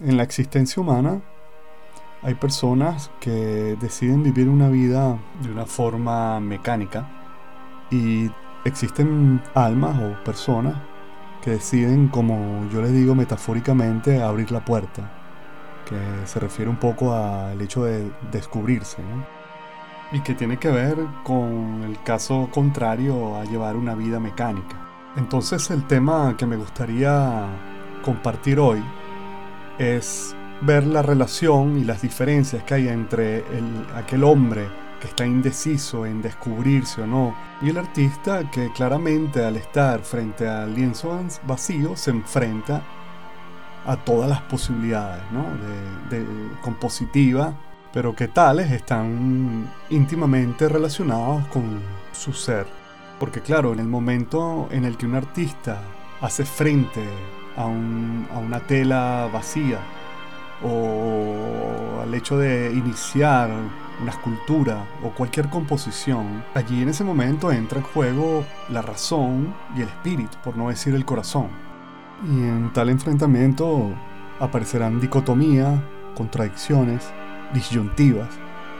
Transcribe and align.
En 0.00 0.16
la 0.16 0.22
existencia 0.22 0.80
humana 0.80 1.20
hay 2.22 2.34
personas 2.34 3.10
que 3.18 3.76
deciden 3.80 4.22
vivir 4.22 4.48
una 4.48 4.68
vida 4.68 5.18
de 5.42 5.50
una 5.50 5.66
forma 5.66 6.38
mecánica 6.38 7.08
y 7.90 8.30
existen 8.64 9.42
almas 9.54 10.00
o 10.00 10.22
personas 10.22 10.76
que 11.42 11.50
deciden, 11.50 12.06
como 12.06 12.64
yo 12.72 12.80
les 12.80 12.92
digo 12.92 13.16
metafóricamente, 13.16 14.22
abrir 14.22 14.52
la 14.52 14.64
puerta, 14.64 15.10
que 15.84 15.98
se 16.26 16.38
refiere 16.38 16.70
un 16.70 16.76
poco 16.76 17.12
al 17.12 17.60
hecho 17.60 17.82
de 17.82 18.08
descubrirse, 18.30 19.02
y 20.12 20.20
que 20.20 20.34
tiene 20.34 20.58
que 20.58 20.70
ver 20.70 20.96
con 21.24 21.82
el 21.82 22.00
caso 22.04 22.48
contrario 22.52 23.36
a 23.36 23.44
llevar 23.46 23.74
una 23.74 23.96
vida 23.96 24.20
mecánica. 24.20 24.76
Entonces 25.16 25.70
el 25.70 25.88
tema 25.88 26.36
que 26.36 26.46
me 26.46 26.56
gustaría 26.56 27.46
compartir 28.04 28.60
hoy 28.60 28.80
es 29.78 30.34
ver 30.60 30.86
la 30.86 31.02
relación 31.02 31.78
y 31.78 31.84
las 31.84 32.02
diferencias 32.02 32.64
que 32.64 32.74
hay 32.74 32.88
entre 32.88 33.44
aquel 33.94 34.24
hombre 34.24 34.68
que 35.00 35.06
está 35.06 35.24
indeciso 35.24 36.04
en 36.06 36.20
descubrirse 36.20 37.02
o 37.02 37.06
no, 37.06 37.34
y 37.62 37.70
el 37.70 37.78
artista 37.78 38.50
que 38.50 38.72
claramente 38.72 39.44
al 39.44 39.56
estar 39.56 40.00
frente 40.00 40.48
al 40.48 40.74
lienzo 40.74 41.18
vacío 41.46 41.96
se 41.96 42.10
enfrenta 42.10 42.82
a 43.86 43.96
todas 43.96 44.28
las 44.28 44.42
posibilidades 44.42 45.22
¿no? 45.30 45.44
de, 46.10 46.24
de 46.24 46.26
compositiva, 46.62 47.54
pero 47.92 48.14
que 48.14 48.28
tales 48.28 48.70
están 48.70 49.70
íntimamente 49.88 50.68
relacionados 50.68 51.46
con 51.48 51.80
su 52.12 52.32
ser. 52.32 52.66
Porque 53.18 53.40
claro, 53.40 53.72
en 53.72 53.80
el 53.80 53.88
momento 53.88 54.68
en 54.70 54.84
el 54.84 54.96
que 54.96 55.06
un 55.06 55.14
artista 55.14 55.80
hace 56.20 56.44
frente 56.44 57.02
a, 57.58 57.66
una 57.66 58.60
tela 58.60 59.28
vacía, 59.32 59.78
o 60.64 62.00
al 62.02 62.14
hecho 62.14 62.38
de 62.38 62.72
iniciar 62.72 63.50
una 64.00 64.10
escultura 64.12 64.84
o 65.02 65.10
cualquier 65.10 65.48
composición, 65.48 66.44
allí 66.54 66.82
en 66.82 66.88
ese 66.88 67.04
momento 67.04 67.50
entra 67.50 67.78
en 67.78 67.84
juego 67.84 68.44
la 68.68 68.80
razón 68.80 69.54
y 69.76 69.82
el 69.82 69.88
espíritu, 69.88 70.38
por 70.42 70.56
no 70.56 70.68
decir 70.68 70.94
el 70.94 71.04
corazón. 71.04 71.48
Y 72.24 72.30
en 72.30 72.72
tal 72.72 72.88
enfrentamiento 72.88 73.90
aparecerán 74.40 75.00
dicotomías, 75.00 75.80
contradicciones, 76.16 77.12
disyuntivas, 77.52 78.28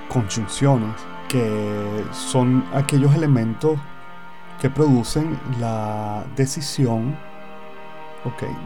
conjunciones, 0.09 0.95
que 1.29 2.05
son 2.13 2.65
aquellos 2.73 3.15
elementos 3.15 3.79
que 4.61 4.71
producen 4.71 5.39
la 5.61 6.25
decisión 6.37 7.17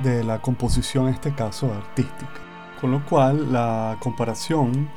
de 0.03 0.25
la 0.25 0.41
composición, 0.41 1.09
en 1.09 1.15
este 1.15 1.35
caso 1.35 1.73
artística. 1.73 2.41
Con 2.81 2.91
lo 2.91 3.05
cual 3.05 3.53
la 3.53 3.97
comparación 4.01 4.91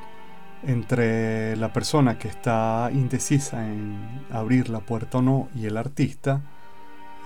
entre 0.63 1.55
la 1.55 1.71
persona 1.71 2.17
que 2.17 2.27
está 2.27 2.89
indecisa 2.91 3.67
en 3.67 4.25
abrir 4.31 4.69
la 4.69 4.79
puerta 4.79 5.19
o 5.19 5.21
no 5.21 5.49
y 5.55 5.65
el 5.67 5.77
artista 5.77 6.41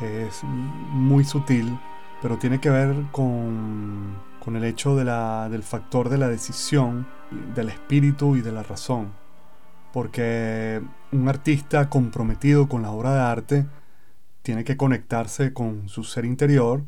es 0.01 0.43
muy 0.43 1.23
sutil, 1.23 1.77
pero 2.21 2.37
tiene 2.37 2.59
que 2.59 2.69
ver 2.69 2.95
con, 3.11 4.17
con 4.39 4.55
el 4.55 4.63
hecho 4.63 4.95
del 4.95 5.63
factor 5.63 6.09
de 6.09 6.17
la 6.17 6.27
decisión, 6.27 7.07
del 7.55 7.69
espíritu 7.69 8.35
y 8.35 8.41
de 8.41 8.51
la 8.51 8.63
razón. 8.63 9.13
Porque 9.93 10.81
un 11.11 11.27
artista 11.27 11.89
comprometido 11.89 12.67
con 12.67 12.81
la 12.81 12.91
obra 12.91 13.13
de 13.13 13.21
arte 13.21 13.65
tiene 14.41 14.63
que 14.63 14.77
conectarse 14.77 15.53
con 15.53 15.89
su 15.89 16.03
ser 16.03 16.25
interior, 16.25 16.83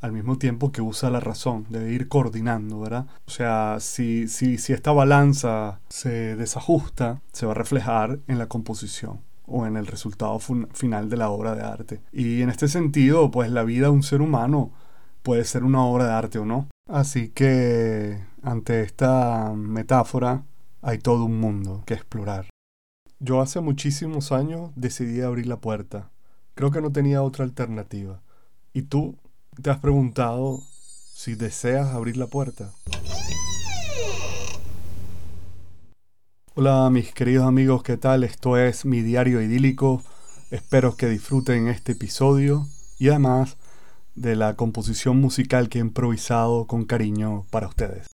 al 0.00 0.12
mismo 0.12 0.38
tiempo 0.38 0.72
que 0.72 0.82
usa 0.82 1.10
la 1.10 1.20
razón, 1.20 1.66
debe 1.70 1.92
ir 1.92 2.08
coordinando, 2.08 2.80
¿verdad? 2.80 3.06
O 3.26 3.30
sea, 3.30 3.78
si, 3.80 4.28
si, 4.28 4.58
si 4.58 4.72
esta 4.72 4.92
balanza 4.92 5.80
se 5.88 6.36
desajusta, 6.36 7.22
se 7.32 7.46
va 7.46 7.52
a 7.52 7.56
reflejar 7.56 8.18
en 8.26 8.38
la 8.38 8.48
composición 8.48 9.20
o 9.46 9.66
en 9.66 9.76
el 9.76 9.86
resultado 9.86 10.38
final 10.38 11.10
de 11.10 11.16
la 11.16 11.30
obra 11.30 11.54
de 11.54 11.62
arte. 11.62 12.00
Y 12.12 12.42
en 12.42 12.50
este 12.50 12.68
sentido, 12.68 13.30
pues 13.30 13.50
la 13.50 13.64
vida 13.64 13.86
de 13.86 13.92
un 13.92 14.02
ser 14.02 14.20
humano 14.20 14.72
puede 15.22 15.44
ser 15.44 15.64
una 15.64 15.84
obra 15.84 16.06
de 16.06 16.12
arte 16.12 16.38
o 16.38 16.44
no. 16.44 16.68
Así 16.88 17.28
que 17.28 18.24
ante 18.42 18.82
esta 18.82 19.52
metáfora 19.54 20.44
hay 20.82 20.98
todo 20.98 21.24
un 21.24 21.40
mundo 21.40 21.82
que 21.86 21.94
explorar. 21.94 22.48
Yo 23.20 23.40
hace 23.40 23.60
muchísimos 23.60 24.32
años 24.32 24.70
decidí 24.76 25.22
abrir 25.22 25.46
la 25.46 25.56
puerta. 25.56 26.10
Creo 26.54 26.70
que 26.70 26.82
no 26.82 26.92
tenía 26.92 27.22
otra 27.22 27.44
alternativa. 27.44 28.20
¿Y 28.74 28.82
tú 28.82 29.16
¿Te 29.62 29.70
has 29.70 29.78
preguntado 29.78 30.60
si 31.14 31.36
deseas 31.36 31.94
abrir 31.94 32.16
la 32.16 32.26
puerta? 32.26 32.72
Hola 36.54 36.90
mis 36.90 37.12
queridos 37.12 37.46
amigos, 37.46 37.82
¿qué 37.82 37.96
tal? 37.96 38.24
Esto 38.24 38.56
es 38.56 38.84
mi 38.84 39.00
diario 39.00 39.40
idílico. 39.40 40.02
Espero 40.50 40.96
que 40.96 41.08
disfruten 41.08 41.68
este 41.68 41.92
episodio 41.92 42.66
y 42.98 43.08
además 43.08 43.56
de 44.16 44.34
la 44.34 44.54
composición 44.54 45.20
musical 45.20 45.68
que 45.68 45.78
he 45.78 45.82
improvisado 45.82 46.66
con 46.66 46.84
cariño 46.84 47.46
para 47.50 47.68
ustedes. 47.68 48.08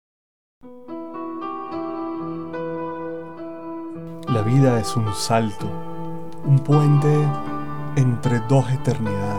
La 4.28 4.42
vida 4.44 4.80
es 4.80 4.96
un 4.96 5.14
salto, 5.16 5.68
un 6.46 6.60
puente 6.60 7.14
entre 7.96 8.40
dos 8.42 8.70
eternidades 8.72 9.39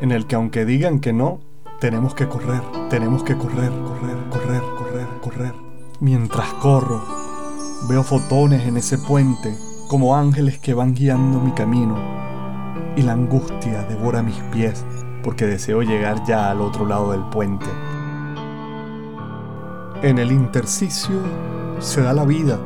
en 0.00 0.12
el 0.12 0.26
que 0.26 0.36
aunque 0.36 0.64
digan 0.64 1.00
que 1.00 1.12
no, 1.12 1.40
tenemos 1.80 2.14
que 2.14 2.28
correr, 2.28 2.62
tenemos 2.90 3.22
que 3.22 3.36
correr, 3.36 3.70
correr, 3.70 4.16
correr, 4.30 4.62
correr, 4.76 5.06
correr. 5.22 5.54
Mientras 6.00 6.52
corro, 6.54 7.02
veo 7.88 8.02
fotones 8.02 8.66
en 8.66 8.76
ese 8.76 8.98
puente 8.98 9.54
como 9.88 10.16
ángeles 10.16 10.58
que 10.58 10.74
van 10.74 10.94
guiando 10.94 11.40
mi 11.40 11.52
camino 11.52 11.96
y 12.96 13.02
la 13.02 13.12
angustia 13.12 13.82
devora 13.84 14.22
mis 14.22 14.36
pies 14.52 14.84
porque 15.22 15.46
deseo 15.46 15.82
llegar 15.82 16.24
ya 16.24 16.50
al 16.50 16.60
otro 16.60 16.86
lado 16.86 17.12
del 17.12 17.24
puente. 17.24 17.66
En 20.02 20.18
el 20.18 20.30
intersticio 20.30 21.20
se 21.78 22.02
da 22.02 22.12
la 22.12 22.24
vida, 22.24 22.58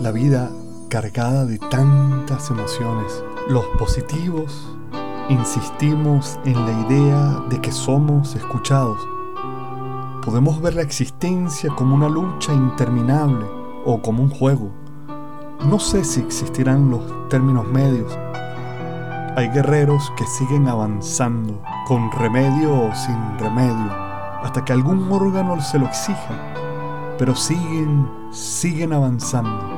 la 0.00 0.10
vida 0.12 0.50
cargada 0.88 1.44
de 1.44 1.58
tantas 1.58 2.50
emociones, 2.50 3.24
los 3.48 3.64
positivos 3.78 4.76
insistimos 5.28 6.38
en 6.44 6.54
la 6.54 6.72
idea 6.86 7.42
de 7.48 7.60
que 7.60 7.72
somos 7.72 8.34
escuchados. 8.36 8.98
Podemos 10.24 10.60
ver 10.60 10.74
la 10.74 10.82
existencia 10.82 11.70
como 11.70 11.94
una 11.94 12.08
lucha 12.08 12.52
interminable 12.52 13.44
o 13.84 14.00
como 14.00 14.22
un 14.22 14.30
juego. 14.30 14.70
No 15.68 15.78
sé 15.78 16.04
si 16.04 16.20
existirán 16.20 16.90
los 16.90 17.28
términos 17.28 17.66
medios. 17.66 18.16
Hay 19.36 19.48
guerreros 19.48 20.12
que 20.16 20.24
siguen 20.26 20.68
avanzando, 20.68 21.60
con 21.86 22.10
remedio 22.12 22.72
o 22.72 22.94
sin 22.94 23.38
remedio, 23.38 23.92
hasta 24.42 24.64
que 24.64 24.72
algún 24.72 25.10
órgano 25.12 25.60
se 25.60 25.78
lo 25.78 25.86
exija. 25.86 26.54
Pero 27.18 27.34
siguen, 27.34 28.08
siguen 28.30 28.92
avanzando. 28.92 29.74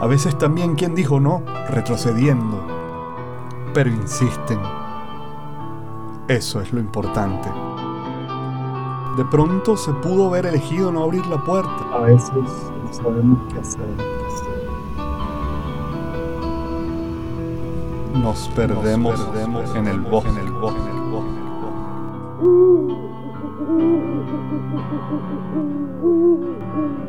A 0.00 0.06
veces 0.06 0.36
también, 0.36 0.74
quien 0.74 0.94
dijo 0.94 1.20
no? 1.20 1.42
Retrocediendo 1.68 2.73
pero 3.74 3.90
insisten. 3.90 4.60
Eso 6.28 6.60
es 6.60 6.72
lo 6.72 6.80
importante. 6.80 7.50
De 9.16 9.24
pronto 9.24 9.76
se 9.76 9.92
pudo 9.92 10.28
haber 10.28 10.46
elegido 10.46 10.90
no 10.90 11.02
abrir 11.02 11.26
la 11.26 11.42
puerta. 11.44 11.84
A 11.92 11.98
veces 12.00 12.30
no 12.32 12.92
sabemos 12.92 13.52
qué 13.52 13.60
hacer. 13.60 13.84
Nos 18.14 18.48
perdemos, 18.56 19.20
en 19.74 19.86
el 19.88 20.00
bosque. 20.00 20.28
En 20.30 20.38
el 20.38 20.50
bosque. 20.52 20.94
insistir, 26.04 27.00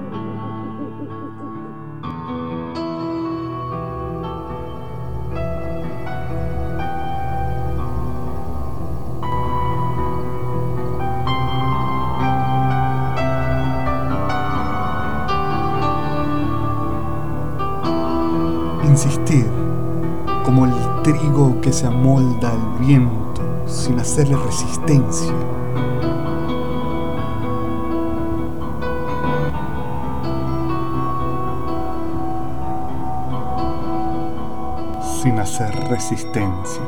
que 21.66 21.74
se 21.74 21.88
amolda 21.88 22.52
al 22.52 22.78
viento 22.78 23.42
sin 23.66 23.98
hacerle 23.98 24.38
resistencia. 24.38 25.34
Sin 35.24 35.40
hacer 35.40 35.74
resistencia. 35.90 36.84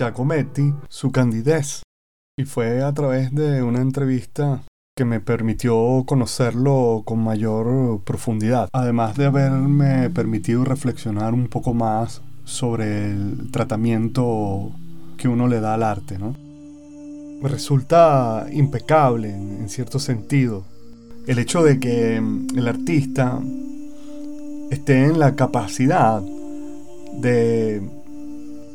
Giacometti 0.00 0.72
su 0.88 1.12
candidez 1.12 1.82
y 2.38 2.46
fue 2.46 2.82
a 2.82 2.90
través 2.94 3.34
de 3.34 3.62
una 3.62 3.82
entrevista 3.82 4.62
que 4.96 5.04
me 5.04 5.20
permitió 5.20 6.04
conocerlo 6.06 7.02
con 7.04 7.22
mayor 7.22 8.02
profundidad, 8.04 8.70
además 8.72 9.18
de 9.18 9.26
haberme 9.26 10.08
permitido 10.08 10.64
reflexionar 10.64 11.34
un 11.34 11.48
poco 11.48 11.74
más 11.74 12.22
sobre 12.44 13.10
el 13.10 13.50
tratamiento 13.50 14.72
que 15.18 15.28
uno 15.28 15.48
le 15.48 15.60
da 15.60 15.74
al 15.74 15.82
arte, 15.82 16.18
¿no? 16.18 16.34
Resulta 17.46 18.46
impecable 18.50 19.28
en 19.34 19.68
cierto 19.68 19.98
sentido 19.98 20.64
el 21.26 21.38
hecho 21.38 21.62
de 21.62 21.78
que 21.78 22.16
el 22.16 22.68
artista 22.68 23.38
esté 24.70 25.04
en 25.04 25.18
la 25.18 25.36
capacidad 25.36 26.22
de, 27.20 27.99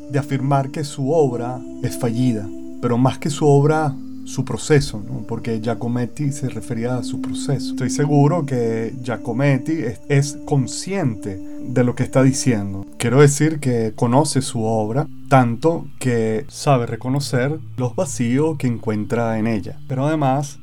de 0.10 0.19
afirmar 0.19 0.72
que 0.72 0.84
su 0.84 1.12
obra 1.12 1.60
es 1.84 1.98
fallida, 1.98 2.48
pero 2.81 2.98
más 2.98 3.18
que 3.18 3.30
su 3.30 3.48
obra, 3.48 3.96
su 4.25 4.44
proceso, 4.44 5.04
porque 5.28 5.62
Giacometti 5.62 6.31
se 6.31 6.50
refería 6.50 6.98
a 6.98 7.04
su 7.04 7.22
proceso. 7.22 7.72
Estoy 7.72 7.90
seguro 7.90 8.46
que 8.46 8.96
Giacometti 9.02 9.84
es, 10.10 10.38
consciente 10.46 11.38
de 11.38 11.84
lo 11.84 11.96
que 11.96 12.04
está 12.04 12.24
diciendo. 12.24 12.86
Quiero 12.98 13.22
decir 13.22 13.60
que 13.60 13.94
conoce 13.96 14.42
su 14.42 14.63
obra 14.63 15.07
tanto 15.30 15.88
que 16.00 16.46
sabe 16.48 16.86
reconocer 16.86 17.60
los 17.78 17.96
vacíos 17.96 18.58
que 18.58 18.68
encuentra 18.68 19.38
en 19.40 19.48
ella, 19.48 19.80
pero 19.88 20.08
además 20.08 20.60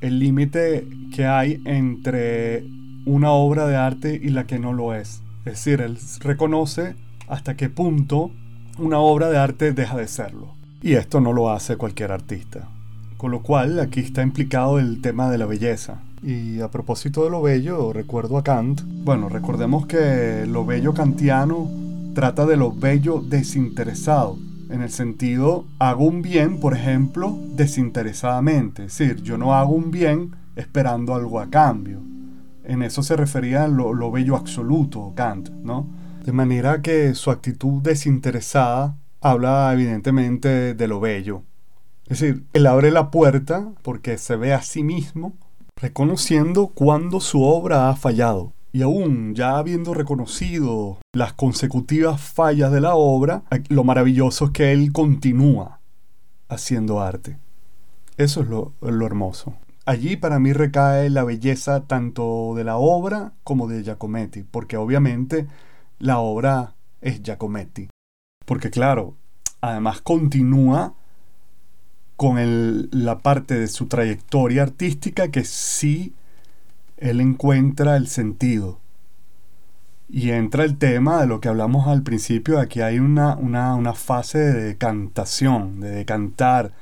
el 0.00 0.18
límite 0.18 0.86
que 1.14 1.26
hay 1.26 1.60
entre 1.64 2.64
una 3.06 3.30
obra 3.30 3.66
de 3.66 3.76
arte 3.76 4.20
y 4.22 4.28
la 4.28 4.46
que 4.46 4.58
no 4.58 4.72
lo 4.72 4.94
es. 4.94 5.22
Es 5.44 5.52
decir, 5.52 5.80
él 5.80 5.98
reconoce 6.20 6.96
hasta 7.28 7.56
qué 7.56 7.68
punto 7.68 8.30
una 8.78 8.98
obra 8.98 9.30
de 9.30 9.38
arte 9.38 9.72
deja 9.72 9.96
de 9.96 10.08
serlo. 10.08 10.54
Y 10.82 10.94
esto 10.94 11.20
no 11.20 11.32
lo 11.32 11.50
hace 11.50 11.76
cualquier 11.76 12.12
artista. 12.12 12.68
Con 13.16 13.30
lo 13.30 13.42
cual 13.42 13.80
aquí 13.80 14.00
está 14.00 14.22
implicado 14.22 14.78
el 14.78 15.00
tema 15.00 15.30
de 15.30 15.38
la 15.38 15.46
belleza. 15.46 16.00
Y 16.22 16.60
a 16.60 16.68
propósito 16.68 17.24
de 17.24 17.30
lo 17.30 17.42
bello, 17.42 17.92
recuerdo 17.92 18.36
a 18.36 18.44
Kant. 18.44 18.82
Bueno, 18.84 19.28
recordemos 19.28 19.86
que 19.86 20.44
lo 20.46 20.64
bello 20.64 20.92
kantiano 20.92 21.68
trata 22.14 22.46
de 22.46 22.56
lo 22.56 22.72
bello 22.72 23.22
desinteresado. 23.26 24.38
En 24.68 24.82
el 24.82 24.90
sentido, 24.90 25.64
hago 25.78 26.04
un 26.04 26.22
bien, 26.22 26.58
por 26.58 26.74
ejemplo, 26.74 27.38
desinteresadamente. 27.54 28.86
Es 28.86 28.98
decir, 28.98 29.22
yo 29.22 29.38
no 29.38 29.54
hago 29.54 29.74
un 29.74 29.90
bien 29.90 30.32
esperando 30.56 31.14
algo 31.14 31.40
a 31.40 31.48
cambio. 31.48 32.00
En 32.64 32.82
eso 32.82 33.02
se 33.02 33.16
refería 33.16 33.68
lo, 33.68 33.94
lo 33.94 34.10
bello 34.10 34.36
absoluto, 34.36 35.12
Kant, 35.14 35.50
¿no? 35.50 35.86
De 36.26 36.32
manera 36.32 36.82
que 36.82 37.14
su 37.14 37.30
actitud 37.30 37.80
desinteresada 37.82 38.96
habla 39.20 39.72
evidentemente 39.72 40.74
de 40.74 40.88
lo 40.88 40.98
bello. 40.98 41.44
Es 42.08 42.18
decir, 42.18 42.44
él 42.52 42.66
abre 42.66 42.90
la 42.90 43.12
puerta 43.12 43.68
porque 43.82 44.18
se 44.18 44.34
ve 44.34 44.52
a 44.52 44.60
sí 44.60 44.82
mismo 44.82 45.34
reconociendo 45.76 46.66
cuando 46.66 47.20
su 47.20 47.44
obra 47.44 47.88
ha 47.88 47.94
fallado. 47.94 48.52
Y 48.72 48.82
aún 48.82 49.36
ya 49.36 49.56
habiendo 49.56 49.94
reconocido 49.94 50.98
las 51.12 51.32
consecutivas 51.32 52.20
fallas 52.20 52.72
de 52.72 52.80
la 52.80 52.96
obra, 52.96 53.44
lo 53.68 53.84
maravilloso 53.84 54.46
es 54.46 54.50
que 54.50 54.72
él 54.72 54.92
continúa 54.92 55.78
haciendo 56.48 57.00
arte. 57.00 57.38
Eso 58.16 58.40
es 58.40 58.48
lo, 58.48 58.72
lo 58.80 59.06
hermoso. 59.06 59.54
Allí 59.84 60.16
para 60.16 60.40
mí 60.40 60.52
recae 60.52 61.08
la 61.08 61.22
belleza 61.22 61.84
tanto 61.86 62.54
de 62.56 62.64
la 62.64 62.78
obra 62.78 63.34
como 63.44 63.68
de 63.68 63.84
Giacometti, 63.84 64.42
porque 64.42 64.76
obviamente 64.76 65.46
la 65.98 66.18
obra 66.18 66.74
es 67.00 67.22
Giacometti. 67.22 67.88
Porque 68.44 68.70
claro, 68.70 69.16
además 69.60 70.00
continúa 70.00 70.94
con 72.16 72.88
la 72.90 73.18
parte 73.18 73.58
de 73.58 73.66
su 73.66 73.86
trayectoria 73.86 74.62
artística 74.62 75.28
que 75.28 75.44
sí 75.44 76.14
él 76.96 77.20
encuentra 77.20 77.96
el 77.96 78.08
sentido. 78.08 78.80
Y 80.08 80.30
entra 80.30 80.64
el 80.64 80.78
tema 80.78 81.20
de 81.20 81.26
lo 81.26 81.40
que 81.40 81.48
hablamos 81.48 81.88
al 81.88 82.02
principio, 82.02 82.60
aquí 82.60 82.80
hay 82.80 83.00
una, 83.00 83.36
una, 83.36 83.92
fase 83.92 84.38
de 84.38 84.76
cantación, 84.76 85.80
de 85.80 86.04
cantar, 86.04 86.72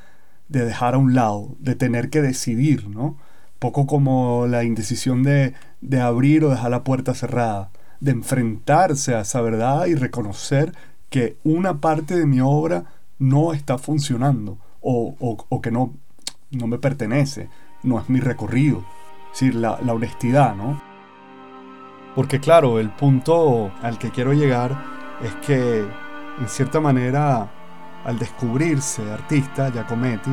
de 0.49 0.65
dejar 0.65 0.95
a 0.95 0.99
un 0.99 1.15
lado, 1.15 1.57
de 1.59 1.75
tener 1.75 2.11
que 2.11 2.21
decidir, 2.21 2.89
¿no? 2.89 3.17
Poco 3.59 3.87
como 3.87 4.47
la 4.47 4.63
indecisión 4.65 5.23
de, 5.23 5.55
de 5.81 6.01
abrir 6.03 6.45
o 6.45 6.51
dejar 6.51 6.71
la 6.71 6.85
puerta 6.85 7.15
cerrada 7.15 7.71
de 8.05 8.11
enfrentarse 8.11 9.15
a 9.15 9.21
esa 9.21 9.41
verdad 9.41 9.87
y 9.87 9.95
reconocer 9.95 10.75
que 11.09 11.39
una 11.43 11.81
parte 11.81 12.15
de 12.15 12.27
mi 12.27 12.39
obra 12.41 12.85
no 13.19 13.55
está 13.55 13.79
funcionando 13.79 14.59
o, 14.83 15.61
que 15.63 15.71
no, 15.71 15.95
no 16.51 16.67
me 16.67 16.77
pertenece, 16.77 17.49
no 17.83 17.99
es 17.99 18.11
mi 18.11 18.21
recorrido. 18.21 18.85
Es 19.33 19.41
decir, 19.41 19.55
la, 19.55 19.81
la 19.83 19.95
honestidad, 19.95 20.55
¿no? 20.55 20.83
Porque 22.15 22.41
claro, 22.41 22.79
el 22.79 22.91
punto 22.91 23.73
al 23.81 23.99
que 23.99 24.11
quiero 24.11 24.35
llegar 24.35 24.79
es 25.23 25.35
que, 25.47 25.79
en 25.79 26.49
cierta 26.49 26.81
manera, 26.81 27.51
al 28.05 28.19
descubrirse 28.19 29.11
artista, 29.11 29.71
Giacometti 29.71 30.31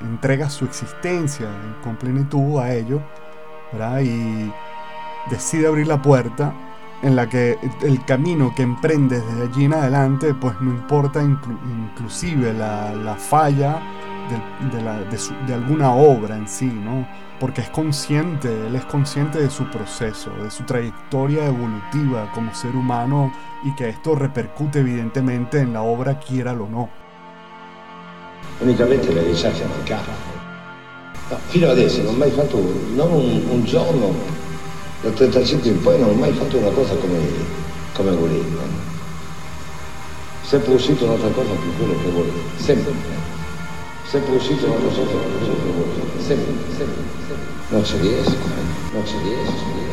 entrega 0.00 0.48
su 0.48 0.64
existencia 0.64 1.48
con 1.82 1.96
plenitud 1.96 2.58
a 2.58 2.72
ello, 2.72 3.02
¿verdad? 3.72 4.00
Y 4.00 4.50
decide 5.30 5.66
abrir 5.66 5.86
la 5.86 6.00
puerta 6.00 6.54
en 7.04 7.16
la 7.16 7.28
que 7.28 7.58
el 7.82 8.02
camino 8.06 8.54
que 8.56 8.62
emprendes 8.62 9.22
desde 9.26 9.42
allí 9.42 9.64
en 9.66 9.74
adelante, 9.74 10.32
pues 10.32 10.54
no 10.60 10.70
importa 10.70 11.22
inclusive 11.22 12.54
la, 12.54 13.16
falla 13.18 13.78
de, 14.66 15.54
alguna 15.54 15.92
obra 15.92 16.34
en 16.34 16.48
sí, 16.48 16.66
¿no? 16.66 17.06
Porque 17.38 17.60
es 17.60 17.68
consciente, 17.68 18.48
él 18.66 18.74
es 18.74 18.86
consciente 18.86 19.38
de 19.38 19.50
su 19.50 19.68
proceso, 19.70 20.30
de 20.42 20.50
su 20.50 20.62
trayectoria 20.62 21.44
evolutiva 21.44 22.32
como 22.32 22.54
ser 22.54 22.74
humano 22.74 23.30
y 23.64 23.74
que 23.74 23.90
esto 23.90 24.14
repercute 24.14 24.78
evidentemente 24.78 25.60
en 25.60 25.74
la 25.74 25.82
obra, 25.82 26.18
quiera 26.18 26.52
o 26.52 26.66
no. 26.66 26.88
Únicamente 28.62 29.12
le 29.12 29.24
ricerche 29.24 29.66
mancato. 29.66 30.10
No, 31.30 31.36
fino 31.48 31.68
adesso 31.68 32.02
non 32.02 32.14
ho 32.14 32.18
mai 32.18 32.30
fatto 32.30 32.58
non 32.94 33.10
un, 33.10 33.42
un 33.50 33.64
giorno 33.64 34.12
dal 35.04 35.12
35 35.12 35.68
in 35.68 35.82
poi 35.82 36.00
non 36.00 36.08
ho 36.08 36.14
mai 36.14 36.32
fatto 36.32 36.56
una 36.56 36.70
cosa 36.70 36.94
come, 36.94 37.18
come 37.92 38.10
volevo. 38.12 38.58
Sempre 40.42 40.72
uscito 40.74 41.04
un'altra 41.04 41.28
cosa 41.28 41.50
più 41.60 41.76
quello 41.76 41.92
che 42.02 42.10
volevo. 42.10 42.38
Sempre. 42.56 42.92
Sempre 44.08 44.34
uscito 44.34 44.64
un'altra 44.64 44.88
cosa 44.88 45.02
più 45.02 45.38
quello 45.38 45.54
che 45.54 45.70
volevo. 45.70 46.22
Sempre, 46.22 46.52
sempre, 46.74 47.02
sempre. 47.28 47.52
Non 47.68 47.84
ci 47.84 47.98
riesco, 47.98 48.36
non 48.92 49.06
ci 49.06 49.16
riesco. 49.22 49.92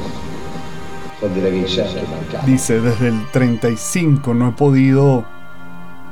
Dice, 2.46 2.82
desde 2.82 3.10
el 3.10 3.30
35 3.32 4.34
no 4.34 4.48
he 4.48 4.52
podido 4.54 5.24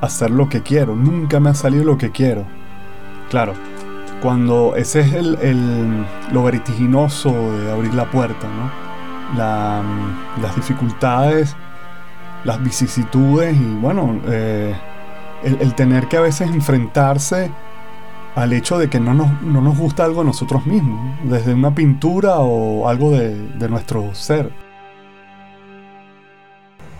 hacer 0.01 0.29
lo 0.29 0.47
que 0.49 0.61
quiero, 0.61 0.95
nunca 0.95 1.39
me 1.39 1.49
ha 1.49 1.55
salido 1.55 1.83
lo 1.83 1.97
que 1.97 2.11
quiero. 2.11 2.45
Claro, 3.29 3.53
cuando 4.21 4.75
ese 4.75 4.99
es 4.99 5.13
el, 5.13 5.39
el, 5.41 6.05
lo 6.31 6.43
vertiginoso 6.43 7.31
de 7.31 7.71
abrir 7.71 7.95
la 7.95 8.11
puerta, 8.11 8.47
¿no? 8.47 8.88
Las 9.35 10.55
dificultades, 10.55 11.55
las 12.43 12.61
vicisitudes 12.63 13.55
y 13.55 13.75
bueno, 13.75 14.19
eh, 14.27 14.75
el, 15.43 15.73
tener 15.75 16.07
que 16.07 16.17
a 16.17 16.21
veces 16.21 16.49
enfrentarse 16.49 17.51
al 18.35 18.53
hecho 18.53 18.77
de 18.77 18.89
que 18.89 18.99
no 18.99 19.13
nos, 19.13 19.41
no 19.41 19.61
nos 19.61 19.77
gusta 19.77 20.05
algo 20.05 20.21
a 20.21 20.23
nosotros 20.23 20.65
mismos, 20.65 20.99
desde 21.23 21.53
una 21.53 21.73
pintura 21.73 22.39
o 22.39 22.87
algo 22.87 23.11
de, 23.11 23.35
de 23.35 23.69
nuestro 23.69 24.13
ser. 24.13 24.51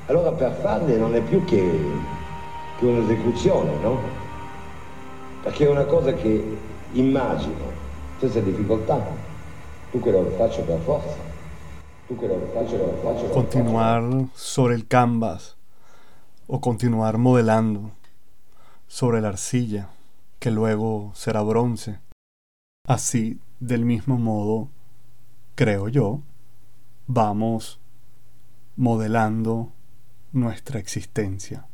Allora 0.07 0.31
per 0.31 0.53
farle 0.63 0.97
non 0.97 1.15
è 1.15 1.21
più 1.21 1.45
che, 1.45 1.71
che 2.79 2.85
un'esecuzione, 2.85 3.71
no? 3.83 3.99
Perché 5.43 5.67
è 5.67 5.69
una 5.69 5.83
cosa 5.83 6.13
che 6.13 6.57
immagino, 6.93 7.77
senza 8.19 8.39
difficoltà, 8.39 8.99
dunque 9.91 10.11
lo 10.11 10.25
faccio 10.35 10.61
per 10.61 10.79
forza. 10.79 11.28
Continuar 13.33 14.03
sobre 14.33 14.73
el 14.73 14.87
canvas 14.87 15.57
o 16.47 16.59
continuar 16.59 17.19
modelando 17.19 17.91
sobre 18.87 19.21
la 19.21 19.27
arcilla 19.27 19.89
que 20.39 20.49
luego 20.49 21.11
será 21.13 21.43
bronce. 21.43 21.99
Así, 22.87 23.39
del 23.59 23.85
mismo 23.85 24.17
modo, 24.17 24.69
creo 25.53 25.87
yo, 25.87 26.21
vamos 27.05 27.79
modelando 28.75 29.71
nuestra 30.31 30.79
existencia. 30.79 31.67